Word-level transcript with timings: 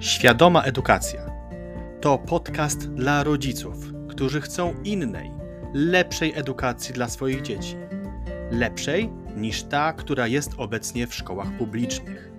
Świadoma 0.00 0.62
Edukacja 0.62 1.30
to 2.00 2.18
podcast 2.18 2.90
dla 2.90 3.24
rodziców, 3.24 3.76
którzy 4.08 4.40
chcą 4.40 4.74
innej, 4.84 5.30
lepszej 5.74 6.32
edukacji 6.34 6.94
dla 6.94 7.08
swoich 7.08 7.42
dzieci. 7.42 7.76
Lepszej 8.50 9.10
niż 9.36 9.62
ta, 9.62 9.92
która 9.92 10.26
jest 10.26 10.52
obecnie 10.56 11.06
w 11.06 11.14
szkołach 11.14 11.56
publicznych. 11.58 12.30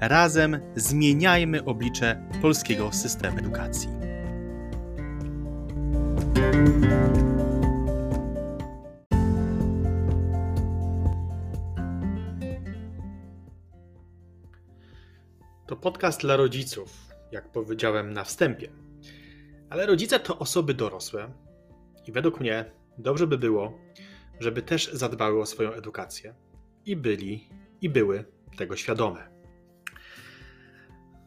Razem 0.00 0.60
zmieniajmy 0.76 1.64
oblicze 1.64 2.22
polskiego 2.42 2.92
systemu 2.92 3.38
edukacji. 3.38 3.88
To 15.70 15.76
podcast 15.76 16.20
dla 16.20 16.36
rodziców, 16.36 16.92
jak 17.32 17.52
powiedziałem 17.52 18.12
na 18.12 18.24
wstępie. 18.24 18.72
Ale 19.68 19.86
rodzice 19.86 20.20
to 20.20 20.38
osoby 20.38 20.74
dorosłe 20.74 21.32
i 22.06 22.12
według 22.12 22.40
mnie 22.40 22.72
dobrze 22.98 23.26
by 23.26 23.38
było, 23.38 23.78
żeby 24.40 24.62
też 24.62 24.92
zadbały 24.92 25.40
o 25.40 25.46
swoją 25.46 25.72
edukację 25.72 26.34
i 26.86 26.96
byli 26.96 27.48
i 27.80 27.88
były 27.88 28.24
tego 28.56 28.76
świadome. 28.76 29.30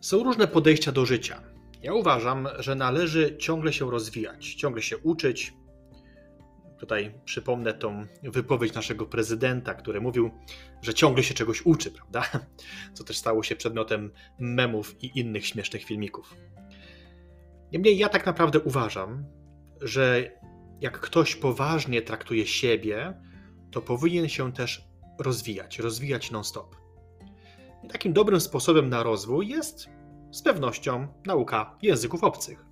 Są 0.01 0.23
różne 0.23 0.47
podejścia 0.47 0.91
do 0.91 1.05
życia. 1.05 1.43
Ja 1.81 1.93
uważam, 1.93 2.47
że 2.59 2.75
należy 2.75 3.37
ciągle 3.37 3.73
się 3.73 3.91
rozwijać, 3.91 4.53
ciągle 4.53 4.81
się 4.81 4.97
uczyć. 4.97 5.53
Tutaj 6.79 7.19
przypomnę 7.25 7.73
tą 7.73 8.05
wypowiedź 8.23 8.73
naszego 8.73 9.05
prezydenta, 9.05 9.73
który 9.73 10.01
mówił, 10.01 10.31
że 10.81 10.93
ciągle 10.93 11.23
się 11.23 11.33
czegoś 11.33 11.65
uczy, 11.65 11.91
prawda? 11.91 12.23
Co 12.93 13.03
też 13.03 13.17
stało 13.17 13.43
się 13.43 13.55
przedmiotem 13.55 14.11
memów 14.39 15.03
i 15.03 15.19
innych 15.19 15.45
śmiesznych 15.45 15.83
filmików. 15.83 16.35
Niemniej 17.71 17.97
ja 17.97 18.09
tak 18.09 18.25
naprawdę 18.25 18.59
uważam, 18.59 19.25
że 19.81 20.31
jak 20.81 20.99
ktoś 20.99 21.35
poważnie 21.35 22.01
traktuje 22.01 22.47
siebie, 22.47 23.21
to 23.71 23.81
powinien 23.81 24.29
się 24.29 24.53
też 24.53 24.87
rozwijać, 25.19 25.79
rozwijać 25.79 26.31
non-stop. 26.31 26.75
I 27.83 27.87
takim 27.87 28.13
dobrym 28.13 28.41
sposobem 28.41 28.89
na 28.89 29.03
rozwój 29.03 29.47
jest 29.47 29.89
z 30.31 30.41
pewnością 30.41 31.07
nauka 31.25 31.77
języków 31.81 32.23
obcych. 32.23 32.65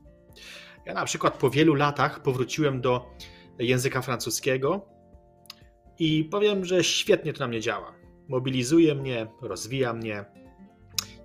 Ja 0.85 0.93
na 0.93 1.05
przykład 1.05 1.37
po 1.37 1.49
wielu 1.49 1.75
latach 1.75 2.21
powróciłem 2.21 2.81
do 2.81 3.09
języka 3.61 4.01
francuskiego 4.01 4.85
i 5.99 6.23
powiem, 6.23 6.65
że 6.65 6.83
świetnie 6.83 7.33
to 7.33 7.39
na 7.39 7.47
mnie 7.47 7.61
działa. 7.61 7.93
Mobilizuje 8.27 8.95
mnie, 8.95 9.27
rozwija 9.41 9.93
mnie. 9.93 10.25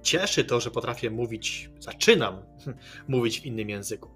Cieszy 0.02 0.44
to, 0.44 0.60
że 0.60 0.70
potrafię 0.70 1.10
mówić, 1.10 1.70
zaczynam 1.78 2.42
mówić 3.08 3.40
w 3.40 3.46
innym 3.46 3.70
języku. 3.70 4.10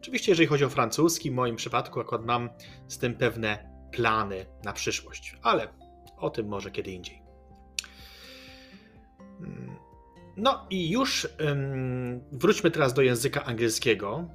Oczywiście, 0.00 0.32
jeżeli 0.32 0.46
chodzi 0.46 0.64
o 0.64 0.70
francuski, 0.70 1.30
w 1.30 1.34
moim 1.34 1.56
przypadku 1.56 2.00
akurat 2.00 2.24
mam 2.24 2.48
z 2.88 2.98
tym 2.98 3.14
pewne 3.14 3.70
plany 3.92 4.46
na 4.64 4.72
przyszłość, 4.72 5.36
ale 5.42 5.68
o 6.16 6.30
tym 6.30 6.48
może 6.48 6.70
kiedy 6.70 6.90
indziej. 6.90 7.22
No 10.36 10.66
i 10.70 10.90
już 10.90 11.28
wróćmy 12.32 12.70
teraz 12.70 12.94
do 12.94 13.02
języka 13.02 13.44
angielskiego, 13.44 14.28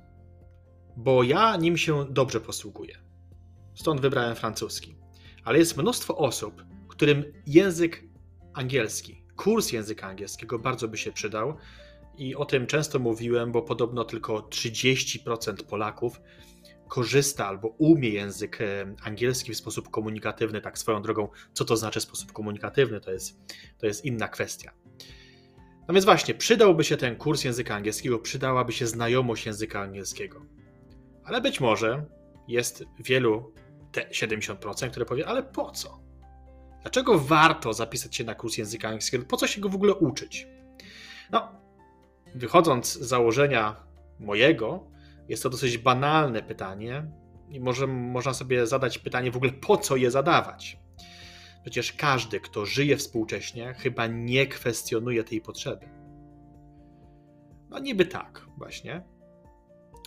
bo 0.98 1.24
ja 1.24 1.58
nim 1.58 1.78
się 1.78 2.06
dobrze 2.10 2.42
posługuję. 2.42 3.05
Stąd 3.86 4.02
wybrałem 4.02 4.36
francuski. 4.36 4.96
Ale 5.44 5.60
jest 5.60 5.78
mnóstwo 5.78 6.18
osób, 6.18 6.66
którym 6.88 7.24
język 7.48 8.04
angielski, 8.54 9.24
kurs 9.36 9.72
języka 9.72 10.08
angielskiego 10.08 10.60
bardzo 10.60 10.88
by 10.88 10.98
się 10.98 11.12
przydał. 11.12 11.56
I 12.18 12.36
o 12.36 12.46
tym 12.46 12.68
często 12.68 13.00
mówiłem, 13.00 13.52
bo 13.52 13.62
podobno 13.62 14.06
tylko 14.06 14.40
30% 14.40 15.64
Polaków 15.64 16.22
korzysta 16.88 17.48
albo 17.48 17.68
umie 17.68 18.10
język 18.10 18.60
angielski 19.04 19.54
w 19.54 19.58
sposób 19.58 19.90
komunikatywny, 19.90 20.62
tak 20.62 20.78
swoją 20.78 21.02
drogą. 21.02 21.30
Co 21.54 21.66
to 21.66 21.78
znaczy 21.78 22.02
sposób 22.02 22.32
komunikatywny, 22.32 23.02
to 23.02 23.12
jest, 23.12 23.40
to 23.78 23.86
jest 23.86 24.06
inna 24.06 24.28
kwestia. 24.28 24.72
No 25.88 25.94
więc 25.94 26.06
właśnie, 26.06 26.34
przydałby 26.34 26.84
się 26.84 26.98
ten 26.98 27.16
kurs 27.16 27.44
języka 27.44 27.76
angielskiego, 27.76 28.20
przydałaby 28.20 28.74
się 28.74 28.88
znajomość 28.88 29.46
języka 29.46 29.82
angielskiego. 29.82 30.46
Ale 31.24 31.42
być 31.42 31.60
może 31.60 32.06
jest 32.48 32.84
wielu, 33.00 33.54
te 33.96 34.10
70%, 34.10 34.90
które 34.90 35.06
powie, 35.06 35.28
ale 35.28 35.44
po 35.44 35.72
co? 35.72 36.00
Dlaczego 36.82 37.20
warto 37.20 37.74
zapisać 37.74 38.16
się 38.16 38.24
na 38.24 38.36
kurs 38.36 38.58
języka 38.58 38.88
angielskiego? 38.88 39.26
Po 39.26 39.38
co 39.38 39.48
się 39.48 39.62
go 39.62 39.70
w 39.70 39.76
ogóle 39.76 39.94
uczyć? 39.94 40.48
No, 41.32 41.52
wychodząc 42.36 42.94
z 42.94 43.02
założenia 43.02 43.76
mojego, 44.20 44.88
jest 45.30 45.44
to 45.44 45.50
dosyć 45.50 45.78
banalne 45.78 46.44
pytanie 46.44 47.12
i 47.50 47.60
może 47.60 47.88
można 47.88 48.34
sobie 48.34 48.68
zadać 48.68 48.98
pytanie 48.98 49.32
w 49.32 49.38
ogóle, 49.38 49.52
po 49.52 49.78
co 49.78 49.96
je 49.96 50.12
zadawać? 50.12 50.80
Przecież 51.62 51.94
każdy, 51.94 52.40
kto 52.40 52.66
żyje 52.66 52.98
współcześnie, 52.98 53.74
chyba 53.74 54.08
nie 54.08 54.48
kwestionuje 54.48 55.24
tej 55.24 55.42
potrzeby. 55.42 55.86
No 57.70 57.80
niby 57.80 58.06
tak, 58.06 58.46
właśnie. 58.58 59.04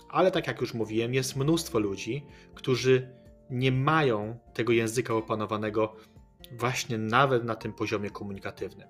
Ale 0.09 0.31
tak 0.31 0.47
jak 0.47 0.61
już 0.61 0.73
mówiłem, 0.73 1.13
jest 1.13 1.35
mnóstwo 1.35 1.79
ludzi, 1.79 2.25
którzy 2.55 3.18
nie 3.49 3.71
mają 3.71 4.39
tego 4.53 4.73
języka 4.73 5.13
opanowanego 5.13 5.95
właśnie 6.51 6.97
nawet 6.97 7.43
na 7.43 7.55
tym 7.55 7.73
poziomie 7.73 8.09
komunikatywnym. 8.09 8.87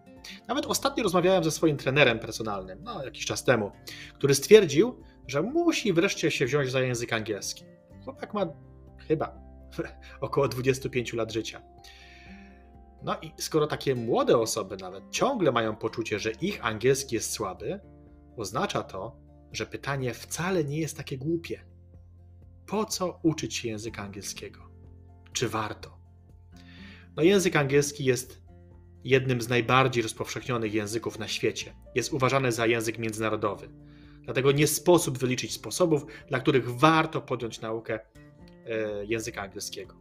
Nawet 0.48 0.66
ostatnio 0.66 1.04
rozmawiałem 1.04 1.44
ze 1.44 1.52
swoim 1.52 1.78
trenerem 1.78 2.20
personalnym, 2.20 2.80
no 2.84 3.04
jakiś 3.04 3.26
czas 3.26 3.44
temu, 3.44 3.72
który 4.14 4.36
stwierdził, 4.36 5.04
że 5.28 5.42
musi 5.42 5.94
wreszcie 5.94 6.32
się 6.32 6.46
wziąć 6.46 6.72
za 6.72 6.82
język 6.82 7.14
angielski. 7.14 7.66
Chłopak 8.04 8.34
ma 8.34 8.46
chyba 9.08 9.42
około 10.22 10.48
25 10.48 11.14
lat 11.14 11.34
życia. 11.34 11.62
No 13.04 13.16
i 13.22 13.32
skoro 13.38 13.68
takie 13.68 13.96
młode 13.96 14.38
osoby 14.38 14.78
nawet 14.78 15.04
ciągle 15.10 15.52
mają 15.52 15.76
poczucie, 15.76 16.20
że 16.20 16.32
ich 16.32 16.66
angielski 16.66 17.16
jest 17.16 17.32
słaby, 17.32 17.80
oznacza 18.38 18.84
to, 18.84 19.16
że 19.52 19.66
pytanie 19.66 20.14
wcale 20.14 20.64
nie 20.64 20.80
jest 20.80 20.98
takie 20.98 21.18
głupie. 21.18 21.66
Po 22.70 22.86
co 22.86 23.20
uczyć 23.24 23.56
się 23.56 23.68
języka 23.68 24.04
angielskiego? 24.04 24.70
Czy 25.34 25.50
warto? 25.50 25.98
No, 27.16 27.24
język 27.24 27.56
angielski 27.56 28.06
jest 28.06 28.42
jednym 29.04 29.42
z 29.42 29.50
najbardziej 29.50 30.04
rozpowszechnionych 30.04 30.74
języków 30.74 31.20
na 31.20 31.28
świecie. 31.28 31.76
Jest 31.96 32.14
uważany 32.14 32.52
za 32.52 32.66
język 32.66 32.98
międzynarodowy. 32.98 33.70
Dlatego 34.22 34.52
nie 34.52 34.68
sposób 34.68 35.18
wyliczyć 35.18 35.54
sposobów, 35.54 36.06
dla 36.28 36.40
których 36.40 36.70
warto 36.70 37.22
podjąć 37.22 37.62
naukę 37.62 38.00
e, 38.66 39.06
języka 39.06 39.42
angielskiego. 39.42 39.96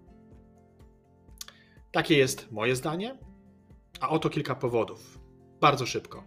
Takie 1.93 2.19
jest 2.19 2.53
moje 2.53 2.77
zdanie, 2.77 3.19
a 4.00 4.09
oto 4.09 4.31
kilka 4.31 4.55
powodów. 4.55 5.19
Bardzo 5.61 5.87
szybko. 5.87 6.25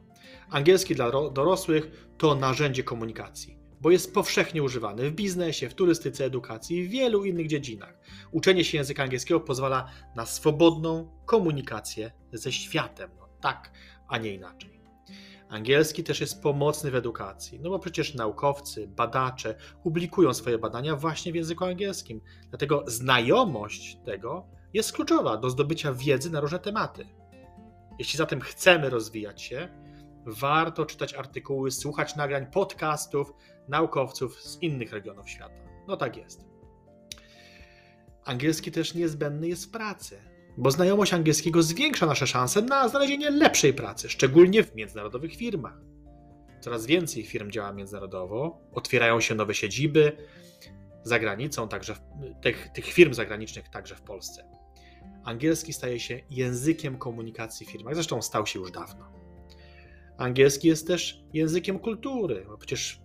Angielski 0.49 0.95
dla 0.95 1.11
dorosłych 1.11 2.07
to 2.17 2.35
narzędzie 2.35 2.83
komunikacji, 2.83 3.57
bo 3.81 3.91
jest 3.91 4.13
powszechnie 4.13 4.63
używany 4.63 5.09
w 5.09 5.13
biznesie, 5.13 5.69
w 5.69 5.73
turystyce, 5.73 6.25
edukacji 6.25 6.77
i 6.77 6.87
w 6.87 6.91
wielu 6.91 7.25
innych 7.25 7.47
dziedzinach. 7.47 7.99
Uczenie 8.31 8.63
się 8.63 8.77
języka 8.77 9.03
angielskiego 9.03 9.39
pozwala 9.39 9.87
na 10.15 10.25
swobodną 10.25 11.11
komunikację 11.25 12.11
ze 12.33 12.51
światem. 12.51 13.11
No, 13.19 13.29
tak, 13.41 13.71
a 14.07 14.17
nie 14.17 14.33
inaczej. 14.33 14.81
Angielski 15.49 16.03
też 16.03 16.21
jest 16.21 16.41
pomocny 16.41 16.91
w 16.91 16.95
edukacji, 16.95 17.59
no 17.59 17.69
bo 17.69 17.79
przecież 17.79 18.13
naukowcy, 18.13 18.87
badacze 18.87 19.55
publikują 19.83 20.33
swoje 20.33 20.57
badania 20.57 20.95
właśnie 20.95 21.31
w 21.31 21.35
języku 21.35 21.65
angielskim. 21.65 22.21
Dlatego 22.49 22.83
znajomość 22.87 23.97
tego 24.05 24.47
jest 24.73 24.93
kluczowa 24.93 25.37
do 25.37 25.49
zdobycia 25.49 25.93
wiedzy 25.93 26.29
na 26.29 26.39
różne 26.39 26.59
tematy. 26.59 27.07
Jeśli 27.99 28.17
zatem 28.17 28.41
chcemy 28.41 28.89
rozwijać 28.89 29.41
się, 29.41 29.69
warto 30.25 30.85
czytać 30.85 31.13
artykuły, 31.13 31.71
słuchać 31.71 32.15
nagrań 32.15 32.45
podcastów 32.51 33.33
naukowców 33.67 34.41
z 34.41 34.61
innych 34.61 34.93
regionów 34.93 35.29
świata. 35.29 35.61
No 35.87 35.97
tak 35.97 36.17
jest. 36.17 36.45
Angielski 38.25 38.71
też 38.71 38.93
niezbędny 38.93 39.47
jest 39.47 39.65
w 39.65 39.71
pracy, 39.71 40.21
bo 40.57 40.71
znajomość 40.71 41.13
angielskiego 41.13 41.63
zwiększa 41.63 42.05
nasze 42.05 42.27
szanse 42.27 42.61
na 42.61 42.89
znalezienie 42.89 43.29
lepszej 43.29 43.73
pracy, 43.73 44.09
szczególnie 44.09 44.63
w 44.63 44.75
międzynarodowych 44.75 45.35
firmach. 45.35 45.77
Coraz 46.59 46.85
więcej 46.85 47.23
firm 47.23 47.51
działa 47.51 47.73
międzynarodowo, 47.73 48.61
otwierają 48.73 49.21
się 49.21 49.35
nowe 49.35 49.53
siedziby 49.53 50.17
za 51.03 51.19
granicą, 51.19 51.67
także 51.67 51.95
w, 51.95 51.99
tych, 52.41 52.69
tych 52.73 52.85
firm 52.85 53.13
zagranicznych 53.13 53.69
także 53.69 53.95
w 53.95 54.01
Polsce. 54.01 54.51
Angielski 55.23 55.73
staje 55.73 55.99
się 55.99 56.19
językiem 56.29 56.97
komunikacji 56.97 57.65
w 57.65 57.71
firmach, 57.71 57.95
zresztą 57.95 58.21
stał 58.21 58.45
się 58.45 58.59
już 58.59 58.71
dawno. 58.71 59.20
Angielski 60.21 60.67
jest 60.67 60.87
też 60.87 61.23
językiem 61.33 61.79
kultury, 61.79 62.45
bo 62.47 62.57
przecież 62.57 63.01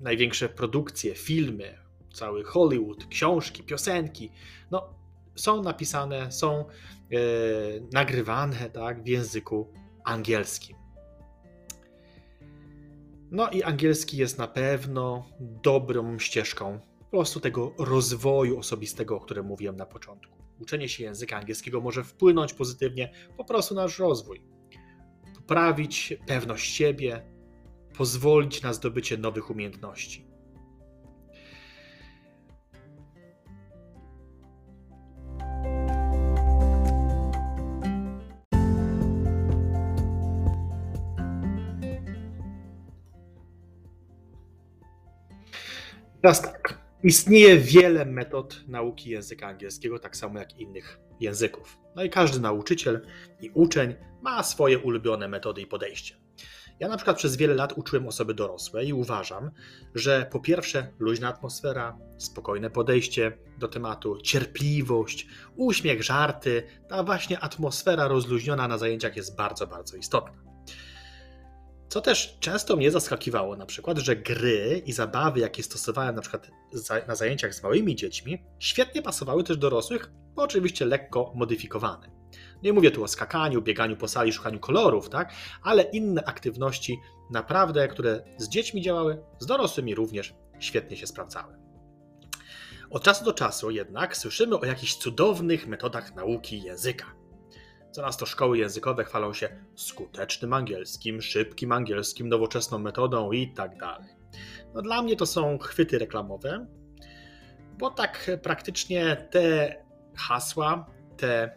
największe 0.00 0.48
produkcje, 0.48 1.14
filmy, 1.14 1.78
cały 2.12 2.44
Hollywood, 2.44 3.06
książki, 3.06 3.62
piosenki, 3.62 4.30
no, 4.70 4.94
są 5.34 5.62
napisane, 5.62 6.32
są 6.32 6.58
e, 6.58 6.64
nagrywane 7.92 8.70
tak, 8.70 9.02
w 9.02 9.06
języku 9.06 9.72
angielskim. 10.04 10.76
No 13.30 13.50
i 13.50 13.62
angielski 13.62 14.16
jest 14.16 14.38
na 14.38 14.48
pewno 14.48 15.28
dobrą 15.40 16.18
ścieżką 16.18 16.80
po 16.98 17.04
prostu 17.10 17.40
tego 17.40 17.72
rozwoju 17.78 18.58
osobistego, 18.58 19.16
o 19.16 19.20
którym 19.20 19.46
mówiłem 19.46 19.76
na 19.76 19.86
początku. 19.86 20.36
Uczenie 20.60 20.88
się 20.88 21.04
języka 21.04 21.36
angielskiego 21.36 21.80
może 21.80 22.04
wpłynąć 22.04 22.54
pozytywnie 22.54 23.12
po 23.36 23.44
prostu 23.44 23.74
na 23.74 23.82
nasz 23.82 23.98
rozwój, 23.98 24.55
poprawić 25.46 26.14
pewność 26.26 26.74
siebie, 26.74 27.22
pozwolić 27.96 28.62
na 28.62 28.72
zdobycie 28.72 29.18
nowych 29.18 29.50
umiejętności. 29.50 30.26
Teraz 46.22 46.42
tak. 46.42 46.86
Istnieje 47.02 47.58
wiele 47.58 48.04
metod 48.06 48.64
nauki 48.68 49.10
języka 49.10 49.46
angielskiego, 49.46 49.98
tak 49.98 50.16
samo 50.16 50.38
jak 50.38 50.58
innych 50.58 50.98
języków. 51.20 51.85
No 51.96 52.02
i 52.02 52.10
każdy 52.10 52.40
nauczyciel 52.40 53.00
i 53.40 53.50
uczeń 53.54 53.94
ma 54.22 54.42
swoje 54.42 54.78
ulubione 54.78 55.28
metody 55.28 55.60
i 55.60 55.66
podejście. 55.66 56.16
Ja 56.80 56.88
na 56.88 56.96
przykład 56.96 57.16
przez 57.16 57.36
wiele 57.36 57.54
lat 57.54 57.72
uczyłem 57.76 58.08
osoby 58.08 58.34
dorosłe 58.34 58.84
i 58.84 58.92
uważam, 58.92 59.50
że 59.94 60.28
po 60.32 60.40
pierwsze 60.40 60.92
luźna 60.98 61.28
atmosfera, 61.28 61.98
spokojne 62.18 62.70
podejście 62.70 63.38
do 63.58 63.68
tematu, 63.68 64.20
cierpliwość, 64.20 65.26
uśmiech, 65.56 66.02
żarty, 66.02 66.62
ta 66.88 67.02
właśnie 67.02 67.40
atmosfera 67.40 68.08
rozluźniona 68.08 68.68
na 68.68 68.78
zajęciach 68.78 69.16
jest 69.16 69.36
bardzo, 69.36 69.66
bardzo 69.66 69.96
istotna. 69.96 70.45
Co 71.88 72.00
też 72.00 72.36
często 72.40 72.76
mnie 72.76 72.90
zaskakiwało, 72.90 73.56
na 73.56 73.66
przykład, 73.66 73.98
że 73.98 74.16
gry 74.16 74.82
i 74.86 74.92
zabawy, 74.92 75.40
jakie 75.40 75.62
stosowałem 75.62 76.14
na 76.14 76.22
przykład 76.22 76.50
na 77.08 77.14
zajęciach 77.14 77.54
z 77.54 77.62
małymi 77.62 77.96
dziećmi, 77.96 78.42
świetnie 78.58 79.02
pasowały 79.02 79.44
też 79.44 79.56
dorosłych, 79.56 80.10
bo 80.34 80.42
oczywiście 80.42 80.84
lekko 80.84 81.32
modyfikowane. 81.34 82.10
Nie 82.62 82.72
mówię 82.72 82.90
tu 82.90 83.04
o 83.04 83.08
skakaniu, 83.08 83.62
bieganiu 83.62 83.96
po 83.96 84.08
sali, 84.08 84.32
szukaniu 84.32 84.58
kolorów, 84.58 85.08
tak? 85.08 85.32
ale 85.62 85.82
inne 85.82 86.24
aktywności, 86.24 86.98
naprawdę, 87.30 87.88
które 87.88 88.24
z 88.38 88.48
dziećmi 88.48 88.82
działały, 88.82 89.22
z 89.38 89.46
dorosłymi 89.46 89.94
również 89.94 90.34
świetnie 90.58 90.96
się 90.96 91.06
sprawdzały. 91.06 91.54
Od 92.90 93.02
czasu 93.02 93.24
do 93.24 93.32
czasu 93.32 93.70
jednak 93.70 94.16
słyszymy 94.16 94.58
o 94.58 94.64
jakichś 94.64 94.94
cudownych 94.94 95.66
metodach 95.66 96.14
nauki 96.14 96.62
języka. 96.62 97.06
Coraz 97.96 98.16
to 98.16 98.26
szkoły 98.26 98.58
językowe 98.58 99.04
chwalą 99.04 99.32
się 99.32 99.48
skutecznym 99.74 100.52
angielskim, 100.52 101.22
szybkim 101.22 101.72
angielskim, 101.72 102.28
nowoczesną 102.28 102.78
metodą 102.78 103.32
i 103.32 103.48
tak 103.54 103.76
dalej. 103.76 104.08
No 104.74 104.82
dla 104.82 105.02
mnie 105.02 105.16
to 105.16 105.26
są 105.26 105.58
chwyty 105.58 105.98
reklamowe, 105.98 106.66
bo 107.78 107.90
tak 107.90 108.30
praktycznie 108.42 109.28
te 109.30 109.76
hasła, 110.16 110.86
te 111.16 111.56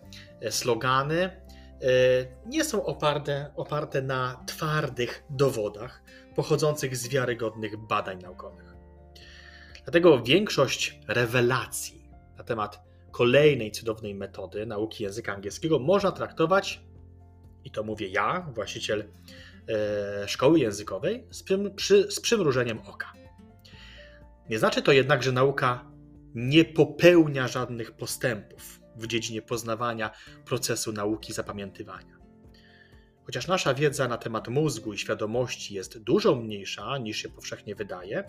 slogany 0.50 1.22
e, 1.22 1.40
nie 2.46 2.64
są 2.64 2.86
oparte, 2.86 3.52
oparte 3.56 4.02
na 4.02 4.44
twardych 4.48 5.24
dowodach 5.30 6.04
pochodzących 6.36 6.98
z 6.98 7.08
wiarygodnych 7.08 7.78
badań 7.78 8.22
naukowych. 8.22 8.76
Dlatego 9.84 10.24
większość 10.24 11.00
rewelacji 11.08 12.10
na 12.38 12.44
temat 12.44 12.89
kolejnej 13.20 13.72
cudownej 13.72 14.16
metody 14.16 14.66
nauki 14.66 15.04
języka 15.04 15.34
angielskiego 15.34 15.80
można 15.80 16.12
traktować, 16.12 16.82
i 17.64 17.72
to 17.72 17.84
mówię 17.84 18.08
ja, 18.08 18.52
właściciel 18.56 19.04
e, 19.70 20.28
szkoły 20.28 20.60
językowej, 20.60 21.28
z, 21.30 21.44
przy, 21.76 22.12
z 22.12 22.20
przymrużeniem 22.20 22.80
oka. 22.80 23.14
Nie 24.50 24.60
znaczy 24.60 24.82
to 24.82 24.92
jednak, 24.92 25.24
że 25.24 25.32
nauka 25.32 25.92
nie 26.36 26.66
popełnia 26.66 27.48
żadnych 27.48 27.92
postępów 27.92 28.82
w 28.96 29.08
dziedzinie 29.08 29.42
poznawania 29.42 30.12
procesu 30.46 30.92
nauki 30.92 31.34
zapamiętywania. 31.34 32.18
Chociaż 33.26 33.48
nasza 33.48 33.74
wiedza 33.74 34.08
na 34.08 34.18
temat 34.18 34.48
mózgu 34.48 34.94
i 34.94 34.98
świadomości 34.98 35.74
jest 35.74 35.98
dużo 35.98 36.36
mniejsza 36.36 36.98
niż 36.98 37.18
się 37.18 37.30
powszechnie 37.30 37.76
wydaje, 37.76 38.24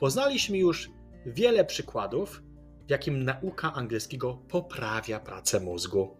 poznaliśmy 0.00 0.58
już 0.58 0.90
wiele 1.26 1.64
przykładów, 1.64 2.42
w 2.86 2.90
jakim 2.90 3.24
nauka 3.24 3.72
angielskiego 3.74 4.34
poprawia 4.48 5.20
pracę 5.20 5.60
mózgu. 5.60 6.16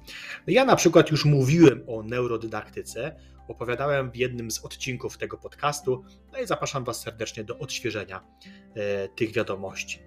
Ja 0.47 0.65
na 0.65 0.77
przykład 0.77 1.11
już 1.11 1.25
mówiłem 1.25 1.83
o 1.87 2.03
neurodydaktyce, 2.03 3.17
opowiadałem 3.49 4.11
w 4.11 4.17
jednym 4.17 4.51
z 4.51 4.65
odcinków 4.65 5.19
tego 5.19 5.39
podcastu, 5.39 6.05
no 6.33 6.39
i 6.39 6.47
zapraszam 6.47 6.85
Was 6.85 7.01
serdecznie 7.01 7.45
do 7.45 7.59
odświeżenia 7.59 8.21
e, 8.75 9.09
tych 9.09 9.33
wiadomości. 9.33 10.03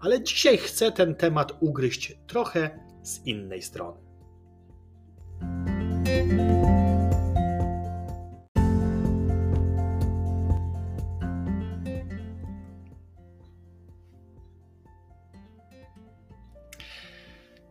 Ale 0.00 0.22
dzisiaj 0.22 0.58
chcę 0.58 0.92
ten 0.92 1.14
temat 1.14 1.52
ugryźć 1.60 2.18
trochę 2.26 2.78
z 3.02 3.26
innej 3.26 3.62
strony. 3.62 4.08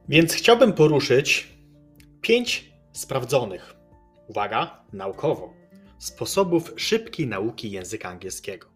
Więc 0.09 0.33
chciałbym 0.33 0.73
poruszyć 0.73 1.47
pięć 2.21 2.73
sprawdzonych, 2.91 3.75
uwaga, 4.27 4.83
naukowo, 4.93 5.53
sposobów 5.97 6.73
szybkiej 6.75 7.27
nauki 7.27 7.71
języka 7.71 8.09
angielskiego. 8.09 8.67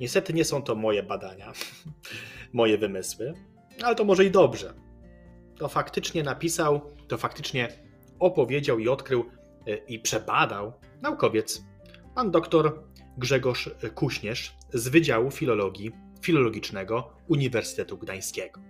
Niestety 0.00 0.32
nie 0.32 0.44
są 0.44 0.62
to 0.62 0.74
moje 0.74 1.02
badania, 1.02 1.52
moje 2.52 2.78
wymysły, 2.78 3.34
ale 3.82 3.94
to 3.94 4.04
może 4.04 4.24
i 4.24 4.30
dobrze. 4.30 4.74
To 5.58 5.68
faktycznie 5.68 6.22
napisał, 6.22 6.80
to 7.08 7.18
faktycznie 7.18 7.68
opowiedział 8.18 8.78
i 8.78 8.88
odkrył 8.88 9.24
e, 9.66 9.76
i 9.76 9.98
przebadał 9.98 10.72
naukowiec, 11.02 11.64
pan 12.14 12.30
doktor 12.30 12.84
Grzegorz 13.18 13.70
Kuśnierz 13.94 14.56
z 14.72 14.88
Wydziału 14.88 15.30
Filologii 15.30 15.92
Filologicznego 16.22 17.12
Uniwersytetu 17.28 17.98
Gdańskiego. 17.98 18.60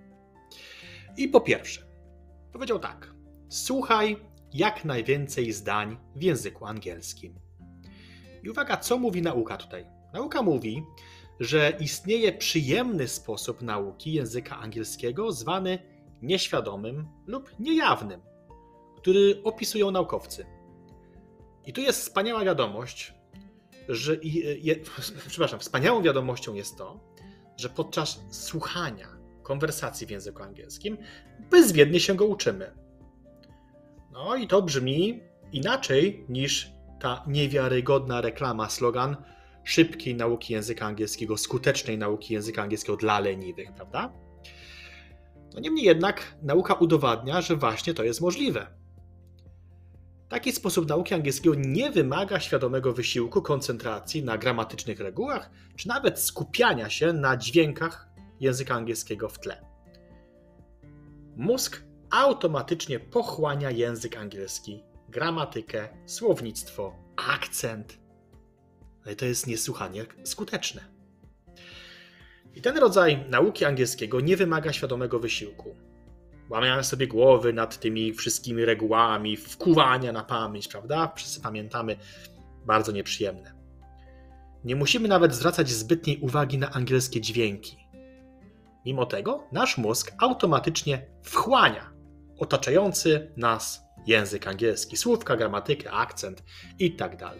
I 1.18 1.28
po 1.28 1.40
pierwsze, 1.40 1.82
powiedział 2.52 2.78
tak: 2.78 3.14
słuchaj 3.48 4.16
jak 4.52 4.84
najwięcej 4.84 5.52
zdań 5.52 5.96
w 6.16 6.22
języku 6.22 6.66
angielskim. 6.66 7.34
I 8.42 8.50
uwaga, 8.50 8.76
co 8.76 8.98
mówi 8.98 9.22
nauka 9.22 9.56
tutaj? 9.56 9.86
Nauka 10.12 10.42
mówi, 10.42 10.82
że 11.40 11.72
istnieje 11.80 12.32
przyjemny 12.32 13.08
sposób 13.08 13.62
nauki 13.62 14.12
języka 14.12 14.58
angielskiego 14.58 15.32
zwany 15.32 15.78
nieświadomym 16.22 17.08
lub 17.26 17.60
niejawnym, 17.60 18.20
który 18.96 19.40
opisują 19.44 19.90
naukowcy. 19.90 20.46
I 21.66 21.72
tu 21.72 21.80
jest 21.80 22.00
wspaniała 22.00 22.44
wiadomość, 22.44 23.14
że 23.88 24.16
je, 24.62 24.76
przepraszam, 25.28 25.60
wspaniałą 25.60 26.02
wiadomością 26.02 26.54
jest 26.54 26.76
to, 26.76 27.00
że 27.56 27.68
podczas 27.68 28.20
słuchania 28.30 29.17
konwersacji 29.48 30.06
w 30.06 30.10
języku 30.10 30.42
angielskim, 30.42 30.98
bezwiednie 31.50 32.00
się 32.00 32.14
go 32.14 32.26
uczymy. 32.26 32.70
No 34.12 34.36
i 34.36 34.46
to 34.46 34.62
brzmi 34.62 35.20
inaczej 35.52 36.24
niż 36.28 36.72
ta 37.00 37.24
niewiarygodna 37.26 38.20
reklama, 38.20 38.70
slogan 38.70 39.16
szybkiej 39.64 40.14
nauki 40.14 40.52
języka 40.52 40.86
angielskiego, 40.86 41.36
skutecznej 41.36 41.98
nauki 41.98 42.34
języka 42.34 42.62
angielskiego 42.62 42.96
dla 42.96 43.20
leniwych, 43.20 43.72
prawda? 43.72 44.12
No 45.54 45.60
niemniej 45.60 45.84
jednak 45.84 46.36
nauka 46.42 46.74
udowadnia, 46.74 47.40
że 47.40 47.56
właśnie 47.56 47.94
to 47.94 48.04
jest 48.04 48.20
możliwe. 48.20 48.66
Taki 50.28 50.52
sposób 50.52 50.88
nauki 50.88 51.14
angielskiego 51.14 51.54
nie 51.58 51.90
wymaga 51.90 52.40
świadomego 52.40 52.92
wysiłku, 52.92 53.42
koncentracji 53.42 54.24
na 54.24 54.38
gramatycznych 54.38 55.00
regułach, 55.00 55.50
czy 55.76 55.88
nawet 55.88 56.20
skupiania 56.20 56.90
się 56.90 57.12
na 57.12 57.36
dźwiękach 57.36 58.07
języka 58.40 58.74
angielskiego 58.74 59.28
w 59.28 59.38
tle. 59.38 59.64
Mózg 61.36 61.82
automatycznie 62.10 63.00
pochłania 63.00 63.70
język 63.70 64.16
angielski, 64.16 64.82
gramatykę, 65.08 65.88
słownictwo, 66.06 66.94
akcent. 67.16 67.98
Ale 69.06 69.16
to 69.16 69.24
jest 69.24 69.46
niesłychanie 69.46 70.06
skuteczne. 70.24 70.98
I 72.54 72.60
ten 72.60 72.78
rodzaj 72.78 73.24
nauki 73.30 73.64
angielskiego 73.64 74.20
nie 74.20 74.36
wymaga 74.36 74.72
świadomego 74.72 75.18
wysiłku. 75.18 75.76
Łamiania 76.50 76.82
sobie 76.82 77.06
głowy 77.06 77.52
nad 77.52 77.80
tymi 77.80 78.14
wszystkimi 78.14 78.64
regułami, 78.64 79.36
wkuwania 79.36 80.12
na 80.12 80.24
pamięć, 80.24 80.68
prawda? 80.68 81.12
Wszyscy 81.16 81.40
pamiętamy, 81.40 81.96
bardzo 82.66 82.92
nieprzyjemne. 82.92 83.54
Nie 84.64 84.76
musimy 84.76 85.08
nawet 85.08 85.34
zwracać 85.34 85.70
zbytniej 85.70 86.18
uwagi 86.20 86.58
na 86.58 86.70
angielskie 86.70 87.20
dźwięki. 87.20 87.76
Mimo 88.84 89.06
tego 89.06 89.44
nasz 89.52 89.78
mózg 89.78 90.12
automatycznie 90.18 91.06
wchłania 91.22 91.92
otaczający 92.38 93.32
nas 93.36 93.82
język 94.06 94.46
angielski, 94.46 94.96
słówka, 94.96 95.36
gramatykę, 95.36 95.90
akcent 95.90 96.44
itd. 96.78 97.16
Tak 97.16 97.38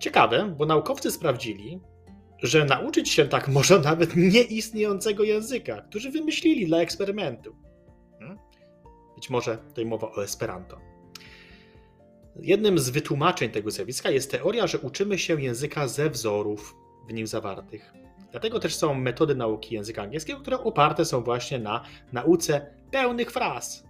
Ciekawe, 0.00 0.54
bo 0.58 0.66
naukowcy 0.66 1.10
sprawdzili, 1.10 1.80
że 2.42 2.64
nauczyć 2.64 3.08
się 3.08 3.24
tak 3.24 3.48
można 3.58 3.78
nawet 3.78 4.16
nieistniejącego 4.16 5.22
języka, 5.22 5.82
którzy 5.82 6.10
wymyślili 6.10 6.66
dla 6.66 6.78
eksperymentu. 6.78 7.56
Hmm? 8.18 8.38
Być 9.16 9.30
może 9.30 9.58
tutaj 9.58 9.86
mowa 9.86 10.10
o 10.10 10.24
Esperanto. 10.24 10.80
Jednym 12.36 12.78
z 12.78 12.90
wytłumaczeń 12.90 13.50
tego 13.50 13.70
zjawiska 13.70 14.10
jest 14.10 14.30
teoria, 14.30 14.66
że 14.66 14.78
uczymy 14.78 15.18
się 15.18 15.42
języka 15.42 15.88
ze 15.88 16.10
wzorów 16.10 16.74
w 17.08 17.12
nim 17.12 17.26
zawartych. 17.26 17.92
Dlatego 18.30 18.60
też 18.60 18.74
są 18.74 18.94
metody 18.94 19.34
nauki 19.34 19.74
języka 19.74 20.02
angielskiego, 20.02 20.40
które 20.40 20.60
oparte 20.60 21.04
są 21.04 21.22
właśnie 21.22 21.58
na 21.58 21.84
nauce 22.12 22.74
pełnych 22.90 23.30
fraz, 23.30 23.84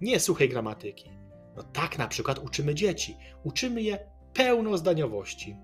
nie 0.00 0.20
suchej 0.20 0.48
gramatyki. 0.48 1.10
No 1.56 1.62
tak 1.62 1.98
na 1.98 2.08
przykład 2.08 2.38
uczymy 2.38 2.74
dzieci. 2.74 3.16
Uczymy 3.44 3.82
je 3.82 3.98
pełnozdaniowości. 4.32 5.56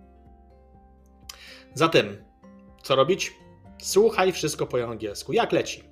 Zatem, 1.75 2.25
co 2.83 2.97
robić? 2.97 3.33
Słuchaj 3.79 4.33
wszystko 4.33 4.67
po 4.67 4.91
angielsku. 4.91 5.33
Jak 5.33 5.53
leci? 5.53 5.85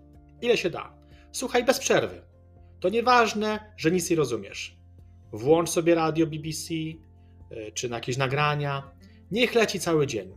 Ile 0.42 0.56
się 0.56 0.70
da? 0.70 0.94
Słuchaj 1.32 1.64
bez 1.64 1.78
przerwy. 1.78 2.22
To 2.80 2.88
nieważne, 2.88 3.72
że 3.76 3.90
nic 3.90 4.10
nie 4.10 4.16
rozumiesz. 4.16 4.76
Włącz 5.32 5.70
sobie 5.70 5.94
radio 5.94 6.26
BBC 6.26 6.74
e, 7.50 7.72
czy 7.72 7.88
na 7.88 7.96
jakieś 7.96 8.16
nagrania. 8.16 8.90
Niech 9.30 9.54
leci 9.54 9.80
cały 9.80 10.06
dzień. 10.06 10.34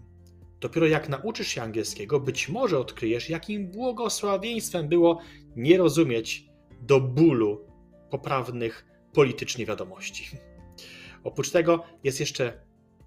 Dopiero 0.59 0.87
jak 0.87 1.09
nauczysz 1.09 1.47
się 1.47 1.61
angielskiego, 1.61 2.19
być 2.19 2.49
może 2.49 2.79
odkryjesz, 2.79 3.29
jakim 3.29 3.67
błogosławieństwem 3.71 4.87
było 4.87 5.19
nie 5.55 5.77
rozumieć 5.77 6.45
do 6.81 7.01
bólu 7.01 7.67
poprawnych 8.09 8.85
politycznie 9.13 9.65
wiadomości. 9.65 10.37
Oprócz 11.23 11.51
tego 11.51 11.83
jest 12.03 12.19
jeszcze 12.19 12.45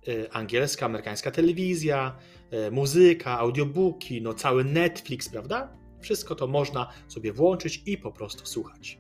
e, 0.08 0.32
angielska, 0.32 0.86
amerykańska 0.86 1.30
telewizja, 1.30 2.18
e, 2.50 2.70
muzyka, 2.70 3.38
audiobooki, 3.38 4.22
no 4.22 4.34
cały 4.34 4.64
Netflix, 4.64 5.28
prawda? 5.28 5.76
Wszystko 6.00 6.34
to 6.34 6.46
można 6.46 6.92
sobie 7.08 7.32
włączyć 7.32 7.82
i 7.86 7.98
po 7.98 8.12
prostu 8.12 8.46
słuchać. 8.46 8.98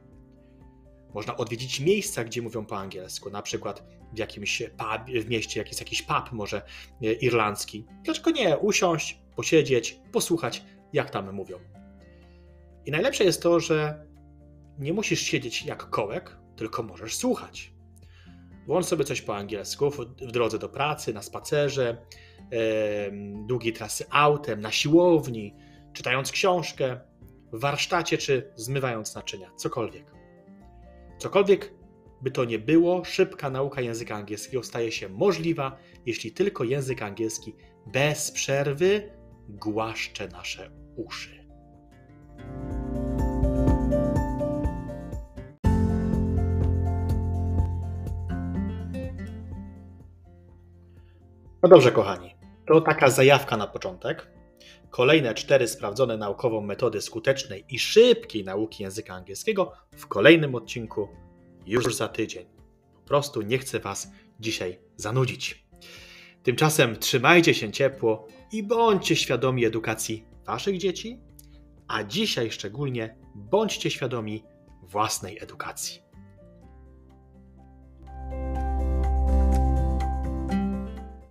Można 1.14 1.36
odwiedzić 1.36 1.80
miejsca, 1.80 2.24
gdzie 2.24 2.42
mówią 2.42 2.66
po 2.66 2.78
angielsku, 2.78 3.30
na 3.30 3.42
przykład 3.42 3.97
w 4.12 4.18
jakimś 4.18 4.62
pub, 4.62 5.22
w 5.24 5.28
mieście 5.28 5.60
jakiś, 5.60 5.78
jakiś 5.80 6.02
pub 6.02 6.32
może 6.32 6.62
e, 7.02 7.12
irlandzki. 7.12 7.86
Dlaczego 8.04 8.30
nie? 8.30 8.58
Usiąść, 8.58 9.18
posiedzieć, 9.36 10.00
posłuchać, 10.12 10.64
jak 10.92 11.10
tam 11.10 11.32
mówią. 11.32 11.58
I 12.86 12.90
najlepsze 12.90 13.24
jest 13.24 13.42
to, 13.42 13.60
że 13.60 14.06
nie 14.78 14.92
musisz 14.92 15.20
siedzieć 15.20 15.66
jak 15.66 15.90
kołek, 15.90 16.36
tylko 16.56 16.82
możesz 16.82 17.16
słuchać. 17.16 17.72
Włącz 18.66 18.86
sobie 18.86 19.04
coś 19.04 19.22
po 19.22 19.36
angielsku 19.36 19.90
w, 19.90 20.04
drodze 20.16 20.58
do 20.58 20.68
pracy, 20.68 21.14
na 21.14 21.22
spacerze, 21.22 22.06
yy, 22.50 22.58
długiej 23.46 23.72
trasy 23.72 24.04
autem, 24.10 24.60
na 24.60 24.72
siłowni, 24.72 25.54
czytając 25.92 26.32
książkę, 26.32 27.00
w 27.52 27.60
warsztacie 27.60 28.18
czy 28.18 28.52
zmywając 28.56 29.14
naczynia, 29.14 29.50
cokolwiek. 29.56 30.04
Cokolwiek 31.18 31.74
by 32.22 32.30
to 32.30 32.44
nie 32.44 32.58
było, 32.58 33.04
szybka 33.04 33.50
nauka 33.50 33.80
języka 33.80 34.14
angielskiego 34.14 34.62
staje 34.62 34.92
się 34.92 35.08
możliwa, 35.08 35.78
jeśli 36.06 36.32
tylko 36.32 36.64
język 36.64 37.02
angielski 37.02 37.54
bez 37.86 38.30
przerwy 38.30 39.10
głaszcze 39.48 40.28
nasze 40.28 40.70
uszy. 40.96 41.38
No 51.62 51.68
dobrze, 51.68 51.92
kochani, 51.92 52.34
to 52.66 52.80
taka 52.80 53.10
zajawka 53.10 53.56
na 53.56 53.66
początek. 53.66 54.30
Kolejne 54.90 55.34
cztery 55.34 55.68
sprawdzone 55.68 56.16
naukowo 56.16 56.60
metody 56.60 57.00
skutecznej 57.00 57.64
i 57.68 57.78
szybkiej 57.78 58.44
nauki 58.44 58.82
języka 58.82 59.14
angielskiego 59.14 59.72
w 59.96 60.06
kolejnym 60.06 60.54
odcinku 60.54 61.08
już 61.68 61.94
za 61.94 62.08
tydzień. 62.08 62.46
Po 62.94 63.00
prostu 63.00 63.42
nie 63.42 63.58
chcę 63.58 63.80
Was 63.80 64.08
dzisiaj 64.40 64.78
zanudzić. 64.96 65.68
Tymczasem 66.42 66.96
trzymajcie 66.96 67.54
się 67.54 67.72
ciepło 67.72 68.28
i 68.52 68.62
bądźcie 68.62 69.16
świadomi 69.16 69.64
edukacji 69.64 70.24
Waszych 70.46 70.78
dzieci, 70.78 71.20
a 71.88 72.04
dzisiaj 72.04 72.50
szczególnie 72.50 73.16
bądźcie 73.34 73.90
świadomi 73.90 74.44
własnej 74.82 75.38
edukacji. 75.38 76.07